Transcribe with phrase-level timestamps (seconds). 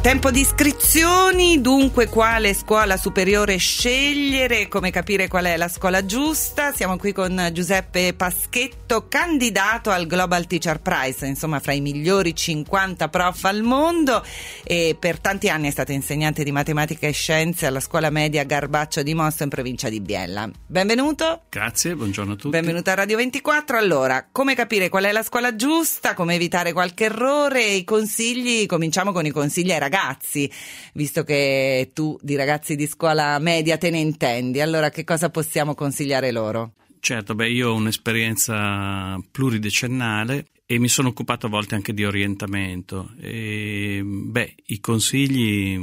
[0.00, 6.72] Tempo di iscrizioni, dunque quale scuola superiore scegliere, come capire qual è la scuola giusta.
[6.72, 13.08] Siamo qui con Giuseppe Paschetto, candidato al Global Teacher Prize, insomma fra i migliori 50
[13.08, 14.24] prof al mondo
[14.62, 19.02] e per tanti anni è stato insegnante di matematica e scienze alla scuola media Garbaccio
[19.02, 20.48] di Mosto in provincia di Biella.
[20.64, 21.42] Benvenuto.
[21.50, 22.50] Grazie, buongiorno a tutti.
[22.50, 23.76] Benvenuto a Radio 24.
[23.76, 29.10] Allora, come capire qual è la scuola giusta, come evitare qualche errore, i consigli, cominciamo
[29.10, 30.50] con i consigli ai ragazzi
[30.92, 35.74] visto che tu di ragazzi di scuola media te ne intendi, allora che cosa possiamo
[35.74, 36.74] consigliare loro?
[37.00, 43.12] Certo, beh, io ho un'esperienza pluridecennale e mi sono occupato a volte anche di orientamento.
[43.20, 45.78] E, beh, i consigli,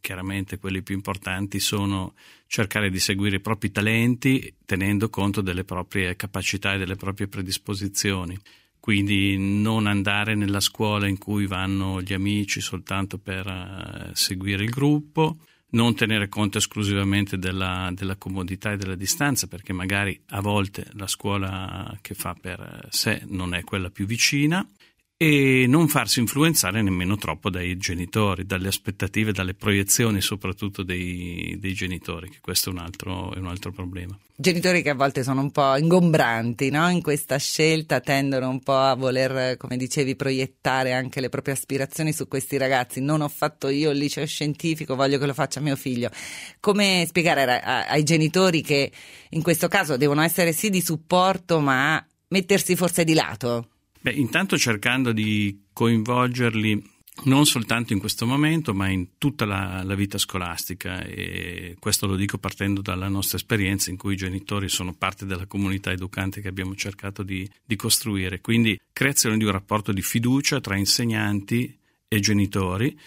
[0.00, 2.14] chiaramente quelli più importanti, sono
[2.46, 8.36] cercare di seguire i propri talenti tenendo conto delle proprie capacità e delle proprie predisposizioni
[8.82, 14.70] quindi non andare nella scuola in cui vanno gli amici soltanto per uh, seguire il
[14.70, 15.36] gruppo,
[15.70, 21.06] non tenere conto esclusivamente della, della, comodità e della distanza, perché magari a volte la
[21.06, 24.68] scuola che fa per sé non è quella più vicina
[25.22, 31.74] e non farsi influenzare nemmeno troppo dai genitori, dalle aspettative, dalle proiezioni soprattutto dei, dei
[31.74, 34.18] genitori, che questo è un, altro, è un, altro, problema.
[34.34, 36.88] Genitori che a volte sono un po' ingombranti no?
[36.88, 42.12] in questa scelta, tendono un po' a voler, come dicevi, proiettare anche le proprie aspirazioni
[42.12, 43.00] su questi ragazzi.
[43.00, 46.10] Non ho fatto io il liceo scientifico, voglio che lo faccia mio figlio.
[46.58, 48.90] Come spiegare ai genitori che
[49.30, 53.68] in questo caso devono essere sì di supporto, ma mettersi forse di lato?
[54.02, 56.90] Beh, intanto cercando di coinvolgerli
[57.24, 62.16] non soltanto in questo momento, ma in tutta la, la, vita scolastica e questo lo
[62.16, 66.48] dico partendo dalla nostra esperienza in cui i genitori sono parte della comunità educante che
[66.48, 68.40] abbiamo cercato di, di costruire.
[68.40, 72.98] Quindi creazione di un rapporto di fiducia tra insegnanti e genitori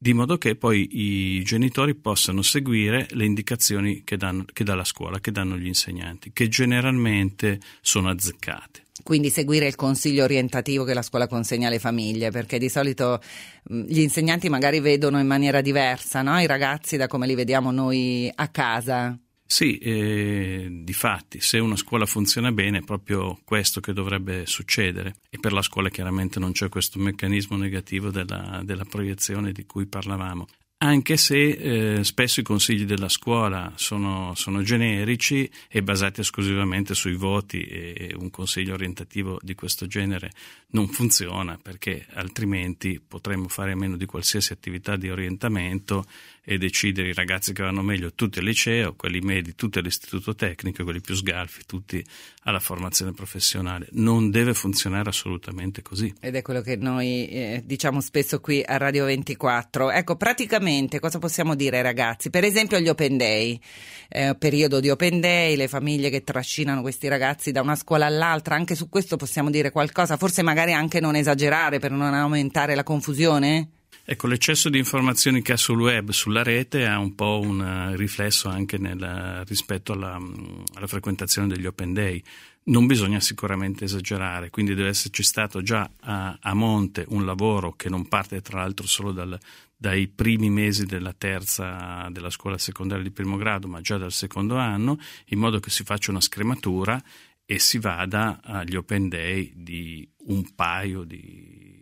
[0.00, 0.88] di modo che poi
[1.36, 5.66] i genitori possano seguire le indicazioni che, danno, che dà la scuola, che danno gli
[5.66, 11.78] insegnanti, che generalmente sono azzeccate quindi seguire il consiglio orientativo che la scuola consegna alle
[11.78, 13.20] famiglie, perché di solito
[13.64, 16.40] gli insegnanti magari vedono in maniera diversa no?
[16.40, 19.18] i ragazzi da come li vediamo noi a casa.
[19.50, 25.16] Sì, eh, di fatti, se una scuola funziona bene è proprio questo che dovrebbe succedere
[25.30, 29.86] e per la scuola chiaramente non c'è questo meccanismo negativo della, della proiezione di cui
[29.86, 30.46] parlavamo
[30.80, 37.14] anche se eh, spesso i consigli della scuola sono, sono, generici e basati esclusivamente sui
[37.14, 40.30] voti e un consiglio orientativo di questo genere
[40.68, 46.04] non funziona perché altrimenti potremmo fare a meno di qualsiasi attività di orientamento
[46.50, 50.82] e decidere i ragazzi che vanno meglio tutti al liceo, quelli medi tutti all'istituto tecnico,
[50.82, 52.02] quelli più sgalfi tutti
[52.44, 53.88] alla formazione professionale.
[53.90, 56.10] Non deve funzionare assolutamente così.
[56.18, 59.90] Ed è quello che noi eh, diciamo spesso qui a Radio 24.
[59.90, 62.30] Ecco, praticamente cosa possiamo dire ai ragazzi?
[62.30, 63.60] Per esempio gli open day,
[64.08, 68.54] eh, periodo di open day, le famiglie che trascinano questi ragazzi da una scuola all'altra,
[68.54, 72.84] anche su questo possiamo dire qualcosa, forse magari anche non esagerare per non aumentare la
[72.84, 73.72] confusione?
[74.10, 77.94] Ecco, l'eccesso di informazioni che ha sul web, sulla rete, ha un po' un eh,
[77.94, 82.22] riflesso anche nel, rispetto alla, mm, alla, frequentazione degli open day.
[82.64, 87.90] Non bisogna sicuramente esagerare, quindi deve esserci stato già a, a monte un lavoro che
[87.90, 89.38] non parte tra l'altro solo dal,
[89.76, 94.56] dai primi mesi della terza della scuola secondaria di primo grado, ma già dal secondo
[94.56, 96.98] anno, in modo che si faccia una scrematura
[97.44, 101.77] e si vada agli open day di un paio di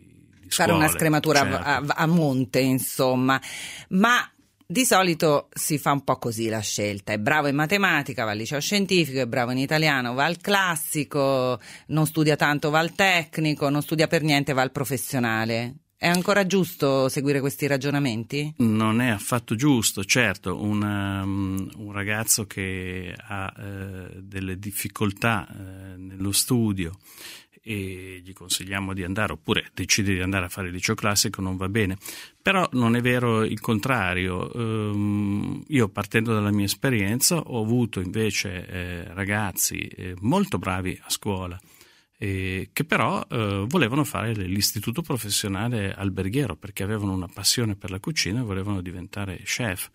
[0.47, 1.55] fare una scrematura certo.
[1.63, 3.41] a, a monte, insomma.
[3.89, 4.29] Ma
[4.69, 8.37] di solito si fa un po' così la scelta, è bravo in matematica, va al
[8.37, 11.57] liceo scientifico, è bravo in italiano, va al classico,
[11.87, 15.75] non studia tanto, va al tecnico, non studia per niente, va al professionale.
[15.99, 18.53] È ancora giusto seguire questi ragionamenti?
[18.57, 25.99] Non è affatto giusto, certo, un, um, un ragazzo che ha uh, delle difficoltà uh,
[25.99, 26.99] nello studio
[27.67, 31.57] e gli consigliamo di andare oppure decide di andare a fare il liceo classico non
[31.57, 31.97] va bene.
[32.41, 34.49] Però non è vero il contrario.
[34.53, 41.09] Um, io partendo dalla mia esperienza ho avuto invece eh, ragazzi eh, molto bravi a
[41.09, 41.59] scuola
[42.17, 47.99] eh, che però eh, volevano fare l'istituto professionale alberghiero perché avevano una passione per la
[47.99, 49.89] cucina e volevano diventare chef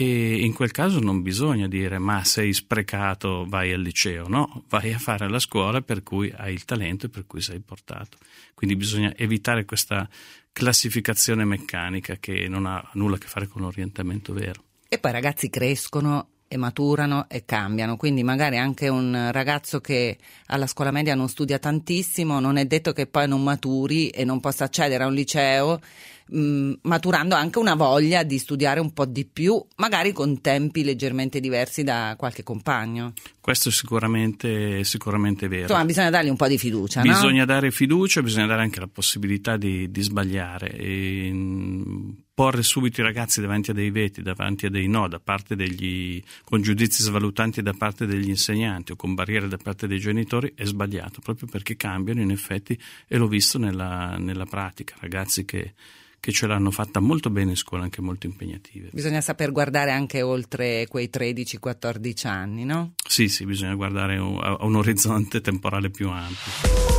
[0.00, 4.92] e in quel caso non bisogna dire ma sei sprecato, vai al liceo, no, vai
[4.92, 8.16] a fare la scuola per cui hai il talento e per cui sei portato.
[8.54, 10.08] Quindi bisogna evitare questa
[10.52, 14.62] classificazione meccanica che non ha nulla a che fare con l'orientamento vero.
[14.88, 20.16] E poi i ragazzi crescono e maturano e cambiano, quindi magari anche un ragazzo che
[20.46, 24.38] alla scuola media non studia tantissimo, non è detto che poi non maturi e non
[24.38, 25.80] possa accedere a un liceo
[26.28, 30.84] mh, mm, maturando anche una voglia di studiare un po' di più, magari con tempi
[30.84, 33.12] leggermente diversi da qualche compagno.
[33.40, 35.62] Questo è sicuramente, sicuramente vero.
[35.62, 37.00] Insomma, bisogna dargli un po' di fiducia.
[37.00, 37.46] Bisogna no?
[37.46, 40.70] dare fiducia, bisogna dare anche la possibilità di, di sbagliare.
[40.76, 45.18] E, mm, porre subito i ragazzi davanti a dei veti, davanti a dei no, da
[45.18, 49.98] parte degli, con giudizi svalutanti da parte degli insegnanti o con barriere da parte dei
[49.98, 52.78] genitori è sbagliato, proprio perché cambiano in effetti
[53.08, 55.74] e l'ho visto nella, nella pratica, ragazzi che
[56.20, 58.90] che ce l'hanno fatta molto bene in scuola, anche molto impegnative.
[58.92, 62.92] Bisogna saper guardare anche oltre quei 13-14 anni, no?
[63.06, 66.97] Sì, sì, bisogna guardare a un orizzonte temporale più ampio.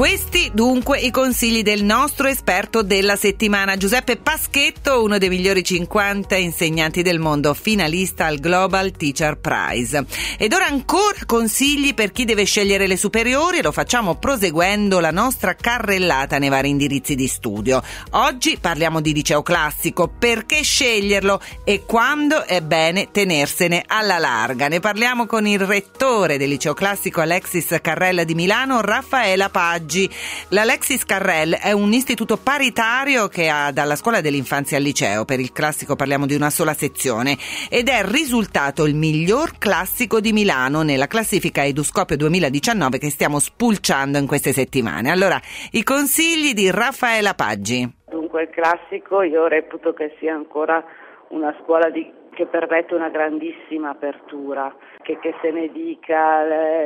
[0.00, 6.36] Questi dunque i consigli del nostro esperto della settimana, Giuseppe Paschetto, uno dei migliori 50
[6.36, 10.06] insegnanti del mondo, finalista al Global Teacher Prize.
[10.38, 15.10] Ed ora ancora consigli per chi deve scegliere le superiori e lo facciamo proseguendo la
[15.10, 17.82] nostra carrellata nei vari indirizzi di studio.
[18.12, 24.66] Oggi parliamo di liceo classico, perché sceglierlo e quando è bene tenersene alla larga.
[24.68, 30.08] Ne parliamo con il rettore del liceo classico Alexis Carrella di Milano, Raffaela Paggi oggi.
[30.50, 35.50] L'Alexis Carrel è un istituto paritario che ha dalla scuola dell'infanzia al liceo, per il
[35.50, 37.36] classico parliamo di una sola sezione,
[37.68, 44.18] ed è risultato il miglior classico di Milano nella classifica Eduscopio 2019 che stiamo spulciando
[44.18, 45.10] in queste settimane.
[45.10, 45.40] Allora,
[45.72, 47.98] i consigli di Raffaella Paggi.
[48.08, 50.84] Dunque il classico io reputo che sia ancora
[51.30, 56.42] una scuola di che permette una grandissima apertura, che, che se ne dica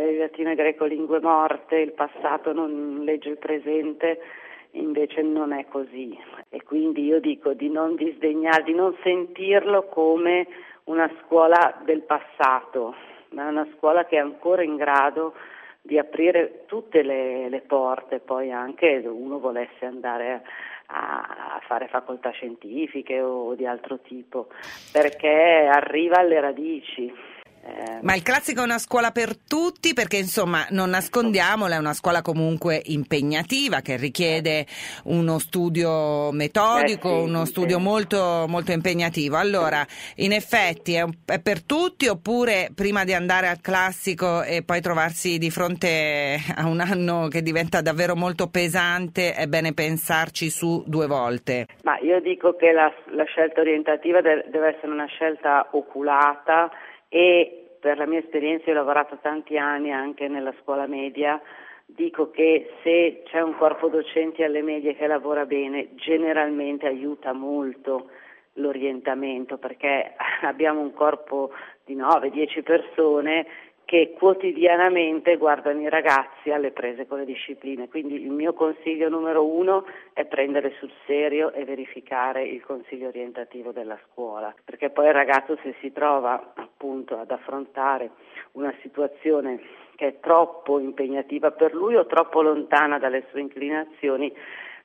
[0.08, 4.20] il latino e greco lingue morte, il passato non legge il presente,
[4.72, 6.18] invece non è così.
[6.48, 10.46] E quindi io dico di non disdegnare, di non sentirlo come
[10.84, 12.94] una scuola del passato,
[13.30, 15.34] ma una scuola che è ancora in grado
[15.80, 20.40] di aprire tutte le, le porte, poi anche uno volesse andare a
[20.94, 24.48] a fare facoltà scientifiche o di altro tipo,
[24.92, 27.12] perché arriva alle radici.
[28.02, 32.20] Ma il classico è una scuola per tutti perché insomma non nascondiamola, è una scuola
[32.20, 34.66] comunque impegnativa che richiede
[35.04, 37.82] uno studio metodico, eh sì, uno studio sì.
[37.82, 39.36] molto, molto impegnativo.
[39.36, 39.82] Allora,
[40.16, 45.38] in effetti è, è, per tutti oppure prima di andare al classico e poi trovarsi
[45.38, 51.06] di fronte a un anno che diventa davvero molto pesante è bene pensarci su due
[51.06, 51.68] volte?
[51.84, 56.70] Ma io dico che la, la scelta orientativa deve essere una scelta oculata
[57.14, 61.40] e per la mia esperienza, ho lavorato tanti anni anche nella scuola media,
[61.86, 68.10] dico che se c'è un corpo docenti alle medie che lavora bene, generalmente aiuta molto
[68.54, 71.52] l'orientamento perché abbiamo un corpo
[71.84, 73.46] di 9-10 persone
[73.84, 77.88] che quotidianamente guardano i ragazzi alle prese con le discipline.
[77.88, 83.72] Quindi il mio consiglio numero uno è prendere sul serio e verificare il consiglio orientativo
[83.72, 88.10] della scuola, perché poi il ragazzo se si trova appunto ad affrontare
[88.52, 89.60] una situazione
[89.96, 94.32] che è troppo impegnativa per lui o troppo lontana dalle sue inclinazioni,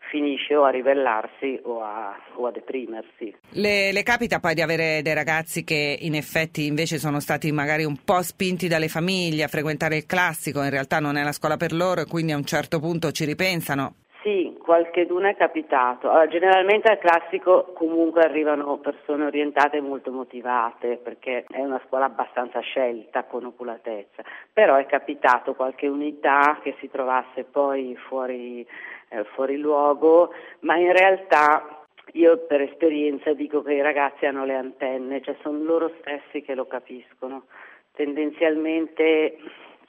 [0.10, 3.36] finisce o a ribellarsi o a, o a deprimersi.
[3.52, 7.84] Le, le, capita poi di avere dei ragazzi che in effetti invece sono stati magari
[7.84, 11.58] un po' spinti dalle famiglie a frequentare il classico, in realtà non è la scuola
[11.58, 13.96] per loro e quindi a un certo punto ci ripensano?
[14.22, 16.10] Sì, qualche è capitato.
[16.10, 22.06] Allora, generalmente al classico comunque arrivano persone orientate e molto motivate perché è una scuola
[22.06, 28.68] abbastanza scelta con oculatezza, però è capitato qualche unità che si trovasse poi fuori
[29.10, 34.56] eh, fuori luogo, ma in realtà io per esperienza dico che i ragazzi hanno le
[34.56, 37.46] antenne, cioè sono loro stessi che lo capiscono.
[37.94, 39.38] Tendenzialmente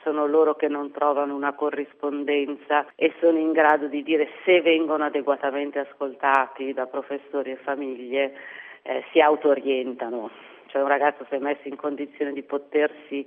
[0.03, 5.05] sono loro che non trovano una corrispondenza e sono in grado di dire se vengono
[5.05, 8.35] adeguatamente ascoltati da professori e famiglie
[8.83, 10.31] eh, si auto-orientano.
[10.67, 13.27] Cioè un ragazzo se è messo in condizione di potersi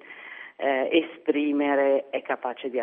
[0.55, 2.81] eh, esprimere è capace di,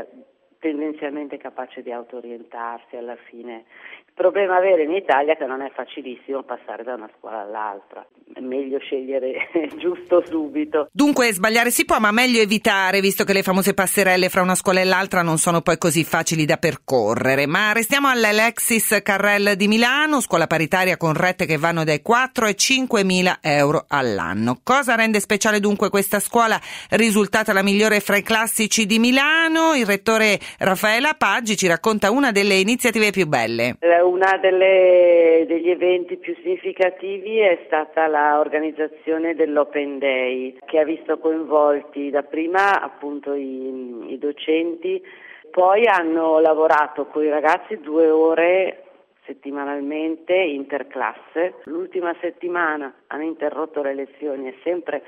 [0.61, 3.65] tendenzialmente capace di autorientarsi alla fine.
[4.07, 8.07] Il problema avere in Italia è che non è facilissimo passare da una scuola all'altra,
[8.35, 9.49] è meglio scegliere
[9.79, 10.89] giusto subito.
[10.93, 14.81] Dunque sbagliare si può, ma meglio evitare, visto che le famose passerelle fra una scuola
[14.81, 17.47] e l'altra non sono poi così facili da percorrere.
[17.47, 22.57] Ma restiamo all'Alexis Carrel di Milano, scuola paritaria con rette che vanno dai 4 ai
[22.57, 24.61] 5 mila euro all'anno.
[24.63, 26.61] Cosa rende speciale dunque questa scuola?
[26.91, 32.33] Risultata la migliore fra i classici di Milano, il rettore Raffaella Paggi ci racconta una
[32.33, 33.77] delle iniziative più belle.
[33.81, 42.83] Uno degli eventi più significativi è stata l'organizzazione dell'Open Day che ha visto coinvolti dapprima
[42.83, 45.03] appunto i, i docenti,
[45.51, 48.85] poi hanno lavorato con i ragazzi due ore
[49.25, 51.55] settimanalmente interclasse.
[51.65, 55.03] L'ultima settimana hanno interrotto le lezioni sempre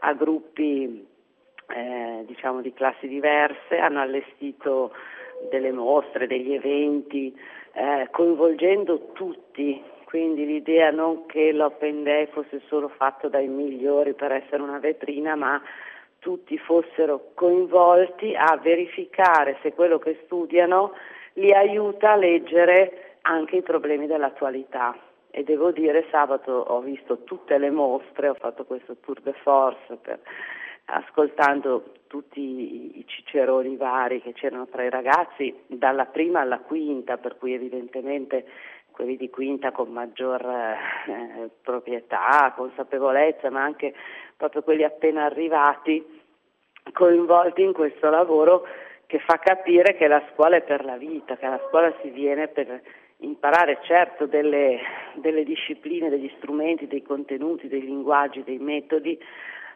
[0.00, 1.10] a gruppi
[1.72, 4.92] eh, diciamo di classi diverse, hanno allestito
[5.50, 7.34] delle mostre, degli eventi,
[7.72, 14.32] eh, coinvolgendo tutti, quindi l'idea non che l'Open Day fosse solo fatto dai migliori per
[14.32, 15.60] essere una vetrina, ma
[16.18, 20.92] tutti fossero coinvolti a verificare se quello che studiano
[21.34, 24.96] li aiuta a leggere anche i problemi dell'attualità.
[25.30, 29.96] E devo dire, sabato ho visto tutte le mostre, ho fatto questo tour de force
[29.96, 30.20] per
[30.86, 37.38] ascoltando tutti i ciceroni vari che c'erano tra i ragazzi, dalla prima alla quinta, per
[37.38, 38.46] cui evidentemente
[38.90, 43.94] quelli di quinta con maggior eh, proprietà, consapevolezza, ma anche
[44.36, 46.20] proprio quelli appena arrivati,
[46.92, 48.66] coinvolti in questo lavoro
[49.06, 52.48] che fa capire che la scuola è per la vita, che alla scuola si viene
[52.48, 52.80] per
[53.18, 54.80] imparare certo delle,
[55.14, 59.18] delle discipline, degli strumenti, dei contenuti, dei linguaggi, dei metodi,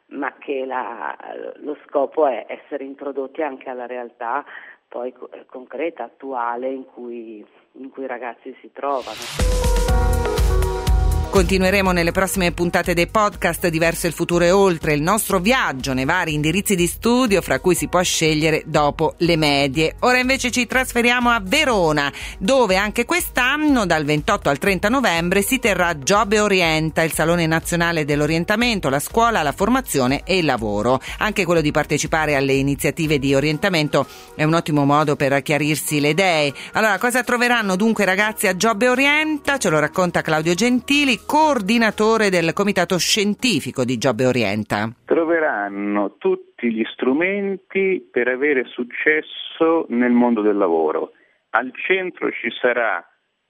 [0.09, 1.17] ma che la,
[1.57, 4.45] lo scopo è essere introdotti anche alla realtà
[4.89, 5.13] poi
[5.47, 10.26] concreta, attuale in cui, in cui i ragazzi si trovano.
[11.31, 16.07] Continueremo nelle prossime puntate dei podcast Diverso il futuro e oltre il nostro viaggio nei
[16.07, 19.97] vari indirizzi di studio fra cui si può scegliere dopo le medie.
[20.01, 25.59] Ora invece ci trasferiamo a Verona dove anche quest'anno dal 28 al 30 novembre si
[25.59, 31.01] terrà Job e Orienta, il Salone Nazionale dell'Orientamento, la scuola, la formazione e il lavoro.
[31.19, 36.11] Anche quello di partecipare alle iniziative di orientamento è un ottimo modo per chiarirsi le
[36.11, 36.55] idee.
[36.73, 39.59] Allora cosa troveranno dunque i ragazzi a Job e Orienta?
[39.59, 44.91] Ce lo racconta Claudio Gentili coordinatore del comitato scientifico di Giobbe Orienta.
[45.05, 51.13] Troveranno tutti gli strumenti per avere successo nel mondo del lavoro.
[51.51, 53.03] Al centro ci sarà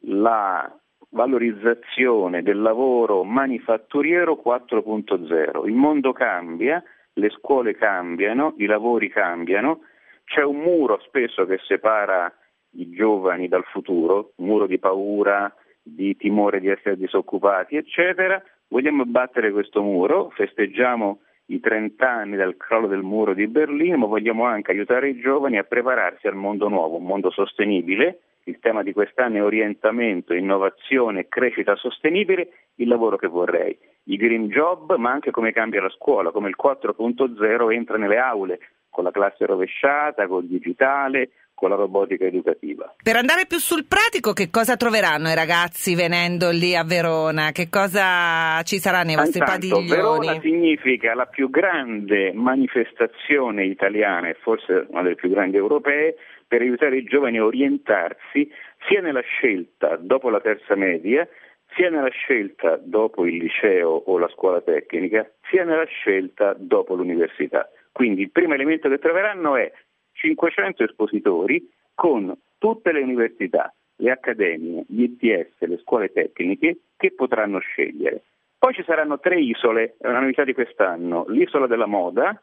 [0.03, 0.71] la
[1.11, 5.67] valorizzazione del lavoro manifatturiero 4.0.
[5.67, 6.83] Il mondo cambia,
[7.15, 9.81] le scuole cambiano, i lavori cambiano,
[10.25, 12.33] c'è un muro spesso che separa
[12.73, 15.53] i giovani dal futuro, un muro di paura,
[15.87, 18.43] di timore di essere disoccupati, eccetera.
[18.69, 24.07] Vogliamo battere questo muro, festeggiamo i 30 anni dal crollo del muro di Berlino, ma
[24.07, 28.19] vogliamo anche aiutare i giovani a prepararsi al mondo nuovo, un mondo sostenibile.
[28.45, 33.77] Il tema di quest'anno è orientamento, innovazione crescita sostenibile, il lavoro che vorrei.
[34.05, 38.59] I green job, ma anche come cambia la scuola, come il 4.0 entra nelle aule,
[38.91, 42.95] con la classe rovesciata, con il digitale, con la robotica educativa.
[43.03, 47.51] Per andare più sul pratico, che cosa troveranno i ragazzi venendo lì a Verona?
[47.51, 49.89] Che cosa ci sarà nei vostri Intanto, padiglioni?
[49.89, 56.61] Verona significa la più grande manifestazione italiana e forse una delle più grandi europee per
[56.61, 58.51] aiutare i giovani a orientarsi
[58.87, 61.27] sia nella scelta dopo la terza media
[61.75, 67.69] sia nella scelta dopo il liceo o la scuola tecnica, sia nella scelta dopo l'università.
[67.93, 69.73] Quindi il primo elemento che troveranno è
[70.17, 77.59] 500 espositori con tutte le università, le accademie, gli ITS, le scuole tecniche che potranno
[77.59, 78.23] scegliere.
[78.59, 82.41] Poi ci saranno tre isole, è una novità di quest'anno, l'isola della moda,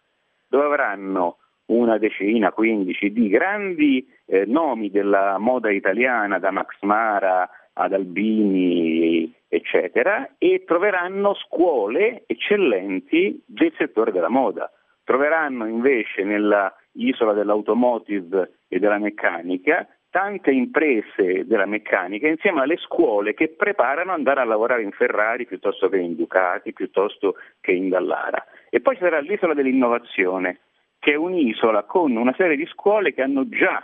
[0.47, 7.49] dove avranno una decina, quindici di grandi eh, nomi della moda italiana, da Max Mara
[7.73, 14.71] ad Albini, eccetera, e troveranno scuole eccellenti del settore della moda.
[15.03, 23.33] Troveranno invece nella isola dell'automotive e della meccanica, tante imprese della meccanica insieme alle scuole
[23.33, 27.89] che preparano ad andare a lavorare in Ferrari piuttosto che in Ducati, piuttosto che in
[27.89, 28.45] Dallara.
[28.69, 30.59] E poi sarà l'isola dell'innovazione,
[30.99, 33.83] che è un'isola con una serie di scuole che hanno già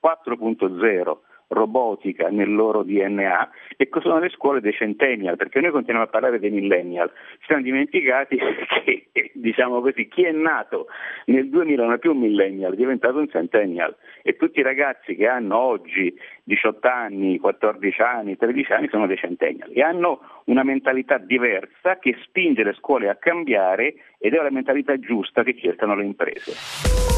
[0.00, 1.18] 4.0
[1.48, 6.10] robotica nel loro DNA e cosa sono le scuole dei centennial, perché noi continuiamo a
[6.10, 8.38] parlare dei millennial, ci siamo dimenticati
[8.84, 10.86] che diciamo così, chi è nato
[11.26, 15.14] nel 2000 non è più un millennial, è diventato un centennial e tutti i ragazzi
[15.14, 16.14] che hanno oggi
[16.44, 22.16] 18 anni, 14 anni, 13 anni sono dei centennial e hanno una mentalità diversa che
[22.22, 27.17] spinge le scuole a cambiare ed è la mentalità giusta che cercano le imprese.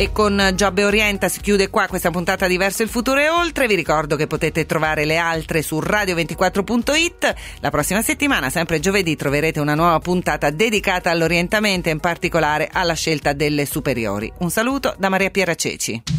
[0.00, 3.66] E con Giobbe Orienta si chiude qua questa puntata di Verso il Futuro e Oltre.
[3.66, 7.34] Vi ricordo che potete trovare le altre su radio24.it.
[7.58, 12.94] La prossima settimana, sempre giovedì, troverete una nuova puntata dedicata all'orientamento e in particolare alla
[12.94, 14.32] scelta delle superiori.
[14.38, 16.17] Un saluto da Maria Piera Ceci.